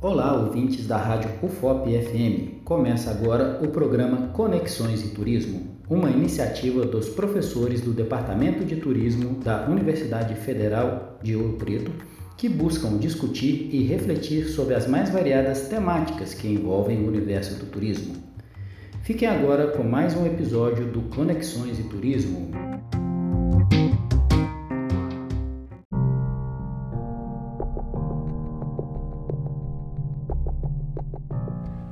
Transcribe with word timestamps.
Olá, 0.00 0.32
ouvintes 0.32 0.86
da 0.86 0.96
Rádio 0.96 1.28
UFOP 1.42 1.90
FM. 1.90 2.62
Começa 2.64 3.10
agora 3.10 3.58
o 3.60 3.66
programa 3.66 4.28
Conexões 4.28 5.04
e 5.04 5.08
Turismo, 5.08 5.76
uma 5.90 6.08
iniciativa 6.08 6.86
dos 6.86 7.08
professores 7.08 7.80
do 7.80 7.90
Departamento 7.90 8.64
de 8.64 8.76
Turismo 8.76 9.40
da 9.40 9.66
Universidade 9.66 10.36
Federal 10.36 11.18
de 11.20 11.34
Ouro 11.34 11.54
Preto, 11.54 11.90
que 12.36 12.48
buscam 12.48 12.96
discutir 12.96 13.70
e 13.72 13.82
refletir 13.82 14.44
sobre 14.44 14.76
as 14.76 14.86
mais 14.86 15.10
variadas 15.10 15.62
temáticas 15.62 16.32
que 16.32 16.46
envolvem 16.46 17.02
o 17.02 17.08
universo 17.08 17.58
do 17.58 17.66
turismo. 17.66 18.14
Fiquem 19.02 19.26
agora 19.26 19.66
com 19.72 19.82
mais 19.82 20.14
um 20.14 20.24
episódio 20.24 20.86
do 20.86 21.02
Conexões 21.12 21.76
e 21.76 21.82
Turismo. 21.82 22.67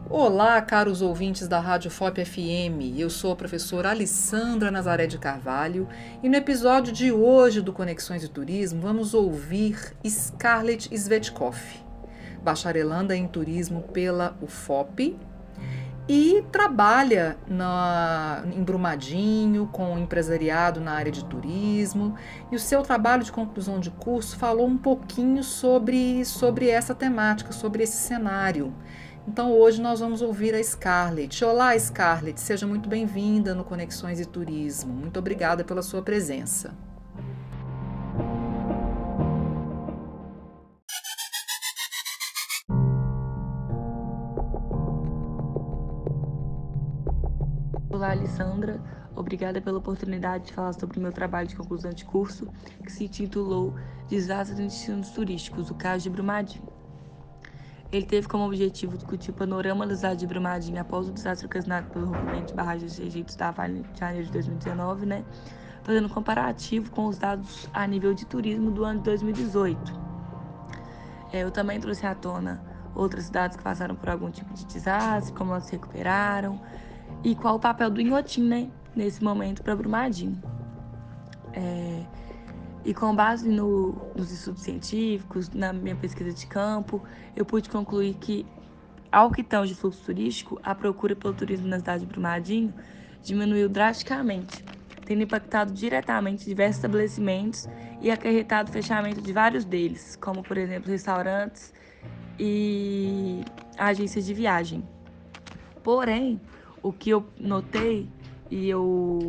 Olá, 0.08 0.62
caros 0.62 1.02
ouvintes 1.02 1.48
da 1.48 1.58
Rádio 1.58 1.90
FOP 1.90 2.24
FM. 2.24 2.96
Eu 2.96 3.10
sou 3.10 3.32
a 3.32 3.36
professora 3.36 3.90
Alessandra 3.90 4.70
Nazaré 4.70 5.08
de 5.08 5.18
Carvalho 5.18 5.88
e 6.22 6.28
no 6.28 6.36
episódio 6.36 6.92
de 6.92 7.10
hoje 7.10 7.60
do 7.60 7.72
Conexões 7.72 8.22
e 8.22 8.28
Turismo 8.28 8.80
vamos 8.80 9.14
ouvir 9.14 9.96
Scarlett 10.06 10.88
Svetkov, 10.96 11.58
bacharelanda 12.40 13.16
em 13.16 13.26
turismo 13.26 13.82
pela 13.82 14.36
UFOP 14.40 15.18
e 16.08 16.44
trabalha 16.52 17.36
na, 17.48 18.44
em 18.54 18.62
Brumadinho 18.62 19.68
com 19.72 19.98
empresariado 19.98 20.80
na 20.80 20.92
área 20.92 21.10
de 21.10 21.24
turismo. 21.24 22.14
E 22.52 22.54
o 22.54 22.60
seu 22.60 22.82
trabalho 22.82 23.24
de 23.24 23.32
conclusão 23.32 23.80
de 23.80 23.90
curso 23.90 24.36
falou 24.36 24.68
um 24.68 24.78
pouquinho 24.78 25.42
sobre, 25.42 26.24
sobre 26.24 26.68
essa 26.68 26.94
temática, 26.94 27.50
sobre 27.50 27.82
esse 27.82 27.96
cenário. 27.96 28.72
Então 29.28 29.52
hoje 29.52 29.82
nós 29.82 29.98
vamos 29.98 30.22
ouvir 30.22 30.54
a 30.54 30.62
Scarlett. 30.62 31.44
Olá, 31.44 31.76
Scarlett, 31.76 32.40
seja 32.40 32.64
muito 32.64 32.88
bem-vinda 32.88 33.54
no 33.56 33.64
Conexões 33.64 34.20
e 34.20 34.24
Turismo. 34.24 34.92
Muito 34.92 35.18
obrigada 35.18 35.64
pela 35.64 35.82
sua 35.82 36.00
presença. 36.00 36.72
Olá, 47.90 48.12
Alessandra. 48.12 48.80
Obrigada 49.16 49.60
pela 49.60 49.78
oportunidade 49.78 50.46
de 50.46 50.52
falar 50.52 50.72
sobre 50.74 50.98
o 50.98 51.02
meu 51.02 51.10
trabalho 51.10 51.48
de 51.48 51.56
conclusão 51.56 51.90
de 51.90 52.04
curso, 52.04 52.46
que 52.84 52.92
se 52.92 53.04
intitulou 53.04 53.74
Desastres 54.08 54.60
em 54.60 54.66
Destinos 54.68 55.10
Turísticos, 55.10 55.68
o 55.70 55.74
caso 55.74 56.04
de 56.04 56.10
Brumadinho. 56.10 56.75
Ele 57.96 58.04
teve 58.04 58.28
como 58.28 58.44
objetivo 58.44 58.94
discutir 58.94 59.30
o 59.30 59.32
panorama 59.32 59.86
das 59.86 60.00
cidade 60.00 60.20
de 60.20 60.26
Brumadinho 60.26 60.78
após 60.78 61.08
o 61.08 61.12
desastre 61.12 61.46
ocasionado 61.46 61.88
pelo 61.88 62.04
rompimento 62.04 62.48
de 62.48 62.54
barragens 62.54 62.98
egípcios 62.98 63.36
da 63.36 63.50
Vale 63.50 63.82
de 63.94 63.98
janeiro 63.98 64.26
de 64.26 64.32
2019, 64.32 65.06
né? 65.06 65.24
Fazendo 65.82 66.04
um 66.04 66.10
comparativo 66.10 66.90
com 66.90 67.06
os 67.06 67.16
dados 67.16 67.66
a 67.72 67.86
nível 67.86 68.12
de 68.12 68.26
turismo 68.26 68.70
do 68.70 68.84
ano 68.84 68.98
de 68.98 69.04
2018. 69.06 69.98
É, 71.32 71.42
eu 71.42 71.50
também 71.50 71.80
trouxe 71.80 72.04
à 72.04 72.14
tona 72.14 72.62
outras 72.94 73.24
cidades 73.24 73.56
que 73.56 73.62
passaram 73.62 73.96
por 73.96 74.10
algum 74.10 74.30
tipo 74.30 74.52
de 74.52 74.66
desastre, 74.66 75.32
como 75.32 75.52
elas 75.52 75.64
se 75.64 75.72
recuperaram 75.72 76.60
e 77.24 77.34
qual 77.34 77.56
o 77.56 77.58
papel 77.58 77.88
do 77.88 77.98
Inhotim, 77.98 78.42
né, 78.46 78.70
nesse 78.94 79.24
momento 79.24 79.62
para 79.62 79.74
Brumadinho. 79.74 80.38
É, 81.54 82.04
e 82.86 82.94
com 82.94 83.12
base 83.16 83.48
no, 83.48 83.96
nos 84.14 84.30
estudos 84.30 84.62
científicos, 84.62 85.50
na 85.50 85.72
minha 85.72 85.96
pesquisa 85.96 86.32
de 86.32 86.46
campo, 86.46 87.02
eu 87.34 87.44
pude 87.44 87.68
concluir 87.68 88.14
que, 88.14 88.46
ao 89.10 89.28
que 89.32 89.42
de 89.42 89.74
fluxo 89.74 90.04
turístico, 90.04 90.60
a 90.62 90.72
procura 90.72 91.16
pelo 91.16 91.34
turismo 91.34 91.66
na 91.66 91.80
cidade 91.80 92.04
de 92.04 92.06
Brumadinho 92.06 92.72
diminuiu 93.20 93.68
drasticamente, 93.68 94.64
tendo 95.04 95.24
impactado 95.24 95.72
diretamente 95.72 96.44
diversos 96.44 96.76
estabelecimentos 96.76 97.68
e 98.00 98.08
acarretado 98.08 98.70
o 98.70 98.72
fechamento 98.72 99.20
de 99.20 99.32
vários 99.32 99.64
deles, 99.64 100.14
como, 100.14 100.44
por 100.44 100.56
exemplo, 100.56 100.88
restaurantes 100.88 101.74
e 102.38 103.42
agências 103.76 104.24
de 104.24 104.32
viagem. 104.32 104.88
Porém, 105.82 106.40
o 106.80 106.92
que 106.92 107.10
eu 107.10 107.26
notei 107.36 108.08
e 108.48 108.68
eu 108.68 109.28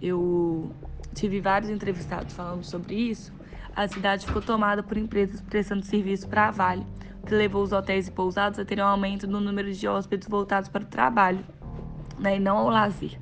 eu 0.00 0.72
tive 1.20 1.38
vários 1.38 1.70
entrevistados 1.70 2.34
falando 2.34 2.64
sobre 2.64 2.94
isso, 2.94 3.30
a 3.76 3.86
cidade 3.86 4.26
ficou 4.26 4.40
tomada 4.40 4.82
por 4.82 4.96
empresas 4.96 5.42
prestando 5.42 5.84
serviço 5.84 6.26
para 6.26 6.48
a 6.48 6.50
Vale, 6.50 6.86
que 7.26 7.34
levou 7.34 7.62
os 7.62 7.72
hotéis 7.72 8.08
e 8.08 8.10
pousados 8.10 8.58
a 8.58 8.64
terem 8.64 8.82
um 8.82 8.86
aumento 8.86 9.26
no 9.26 9.38
número 9.38 9.70
de 9.70 9.86
hóspedes 9.86 10.26
voltados 10.26 10.70
para 10.70 10.82
o 10.82 10.86
trabalho, 10.86 11.44
né, 12.18 12.36
e 12.36 12.40
não 12.40 12.56
ao 12.56 12.70
lazer. 12.70 13.18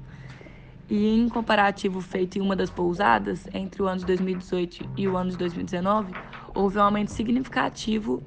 E 0.88 1.18
em 1.18 1.28
comparativo 1.28 2.00
feito 2.00 2.38
em 2.38 2.40
uma 2.40 2.54
das 2.54 2.70
pousadas, 2.70 3.48
entre 3.52 3.82
o 3.82 3.88
ano 3.88 3.98
de 3.98 4.06
2018 4.06 4.90
e 4.96 5.08
o 5.08 5.16
ano 5.16 5.30
de 5.30 5.36
2019, 5.36 6.14
houve 6.54 6.78
um 6.78 6.82
aumento 6.82 7.10
significativo 7.10 8.22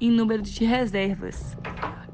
em 0.00 0.10
número 0.10 0.42
de 0.42 0.64
reservas. 0.64 1.56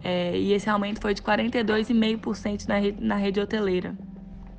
É, 0.02 0.36
e 0.36 0.52
esse 0.52 0.68
aumento 0.68 1.00
foi 1.00 1.14
de 1.14 1.22
42,5% 1.22 2.66
na, 2.66 2.76
na 3.00 3.16
rede 3.16 3.40
hoteleira. 3.40 3.96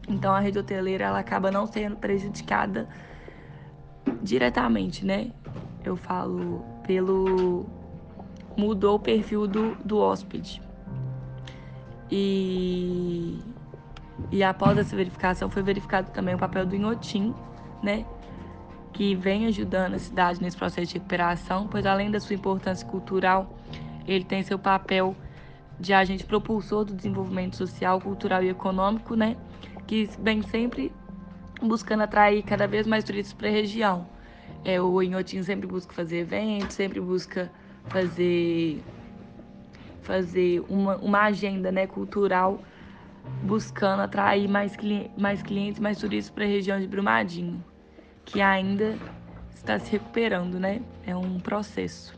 Então 0.07 0.34
a 0.34 0.40
rede 0.40 0.57
hoteleira 0.57 1.06
ela 1.06 1.19
acaba 1.19 1.51
não 1.51 1.66
sendo 1.68 1.97
prejudicada 1.97 2.88
diretamente, 4.22 5.06
né? 5.06 5.31
Eu 5.84 5.95
falo 5.95 6.63
pelo 6.84 7.66
mudou 8.57 8.95
o 8.95 9.00
perfil 9.00 9.45
do, 9.47 9.75
do 9.85 10.00
hóspede. 10.00 10.62
E, 12.09 13.40
e 14.31 14.44
após 14.44 14.78
essa 14.78 14.95
verificação 14.95 15.50
foi 15.50 15.62
verificado 15.62 16.09
também 16.12 16.34
o 16.34 16.38
papel 16.38 16.66
do 16.66 16.75
Inhotim, 16.75 17.35
né? 17.84 18.06
Que 18.94 19.13
vem 19.13 19.45
ajudando 19.45 19.94
a 19.94 20.00
cidade 20.00 20.41
nesse 20.41 20.57
processo 20.57 20.88
de 20.88 20.94
recuperação, 20.95 21.68
pois 21.68 21.85
além 21.85 22.09
da 22.09 22.19
sua 22.19 22.35
importância 22.35 22.88
cultural, 22.88 23.56
ele 24.07 24.24
tem 24.24 24.41
seu 24.41 24.57
papel 24.57 25.16
de 25.79 25.94
agente 25.94 26.25
propulsor 26.25 26.85
do 26.85 26.95
desenvolvimento 26.95 27.56
social, 27.56 28.01
cultural 28.01 28.41
e 28.41 28.50
econômico, 28.50 29.16
né? 29.16 29.38
Que 29.88 30.09
vem 30.20 30.42
sempre 30.42 30.92
buscando 31.62 32.03
atrair 32.03 32.44
cada 32.44 32.68
vez 32.68 32.86
mais 32.86 33.03
turistas 33.03 33.34
para 33.34 33.48
a 33.48 33.52
região. 33.52 34.08
É, 34.64 34.81
o 34.81 35.02
Inhotim 35.02 35.42
sempre 35.44 35.66
busca 35.66 35.94
fazer 35.94 36.20
eventos, 36.20 36.75
sempre 36.75 37.00
busca 37.00 37.52
fazer 37.88 38.84
fazer 40.02 40.64
uma, 40.70 40.96
uma 40.98 41.24
agenda 41.24 41.70
né, 41.70 41.86
cultural 41.86 42.62
buscando 43.44 44.02
atrair 44.02 44.48
mais, 44.48 44.75
cli 44.75 45.12
mais 45.18 45.42
clientes, 45.44 45.81
mais 45.81 45.98
turistas 45.98 46.34
para 46.34 46.46
a 46.46 46.48
região 46.48 46.80
de 46.80 46.88
Brumadinho, 46.88 47.64
que 48.24 48.42
ainda 48.42 48.98
está 49.54 49.78
se 49.78 49.92
recuperando, 49.92 50.59
né? 50.59 50.81
É 51.06 51.14
um 51.14 51.40
processo. 51.40 52.18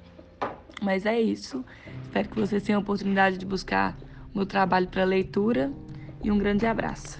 Mas 0.82 1.06
é 1.08 1.20
isso. 1.20 1.66
Espero 2.04 2.30
que 2.30 2.40
vocês 2.40 2.62
tenham 2.62 2.80
a 2.80 2.82
oportunidade 2.82 3.40
de 3.40 3.46
buscar 3.46 3.98
o 4.34 4.38
meu 4.38 4.46
trabalho 4.46 4.88
para 4.88 5.04
leitura 5.04 5.72
e 6.24 6.32
um 6.32 6.38
grande 6.38 6.68
abraço. 6.68 7.20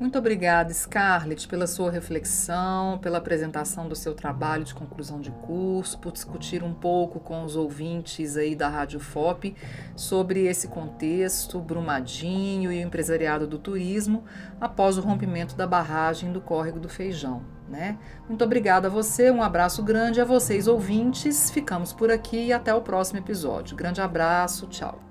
Muito 0.00 0.18
obrigada, 0.18 0.72
Scarlett, 0.72 1.46
pela 1.46 1.66
sua 1.66 1.90
reflexão, 1.90 2.98
pela 3.02 3.18
apresentação 3.18 3.86
do 3.86 3.94
seu 3.94 4.14
trabalho 4.14 4.64
de 4.64 4.74
conclusão 4.74 5.20
de 5.20 5.30
curso, 5.30 5.98
por 5.98 6.10
discutir 6.10 6.62
um 6.62 6.72
pouco 6.72 7.20
com 7.20 7.44
os 7.44 7.54
ouvintes 7.54 8.34
aí 8.34 8.56
da 8.56 8.66
Rádio 8.66 8.98
FOP 8.98 9.54
sobre 9.94 10.46
esse 10.46 10.68
contexto 10.68 11.60
Brumadinho 11.60 12.72
e 12.72 12.78
o 12.78 12.86
empresariado 12.86 13.46
do 13.46 13.58
turismo 13.58 14.24
após 14.58 14.96
o 14.96 15.02
rompimento 15.02 15.54
da 15.54 15.66
barragem 15.66 16.32
do 16.32 16.40
Córrego 16.40 16.80
do 16.80 16.88
Feijão. 16.88 17.42
Né? 17.68 17.98
Muito 18.26 18.42
obrigada 18.42 18.88
a 18.88 18.90
você, 18.90 19.30
um 19.30 19.42
abraço 19.42 19.82
grande 19.82 20.18
a 20.18 20.24
vocês 20.24 20.66
ouvintes. 20.66 21.50
Ficamos 21.50 21.92
por 21.92 22.10
aqui 22.10 22.46
e 22.46 22.52
até 22.54 22.74
o 22.74 22.80
próximo 22.80 23.18
episódio. 23.18 23.76
Grande 23.76 24.00
abraço, 24.00 24.66
tchau. 24.66 25.09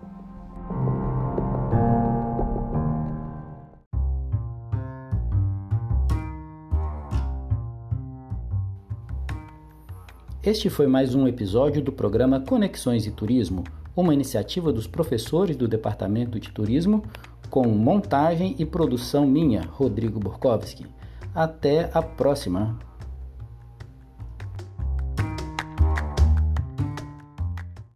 Este 10.41 10.69
foi 10.69 10.88
mais 10.88 11.13
um 11.13 11.27
episódio 11.27 11.81
do 11.81 11.91
programa 11.91 12.39
Conexões 12.39 13.06
e 13.06 13.12
Turismo, 13.12 13.65
uma 13.94 14.13
iniciativa 14.13 14.71
dos 14.71 14.88
professores 14.88 15.57
do 15.57 15.68
Departamento 15.68 16.39
de 16.39 16.50
Turismo, 16.50 17.03
com 17.50 17.68
montagem 17.68 18.56
e 18.57 18.65
produção 18.65 19.27
minha, 19.27 19.63
Rodrigo 19.63 20.18
Borkowski. 20.18 20.86
Até 21.36 21.89
a 21.94 22.01
próxima! 22.01 22.88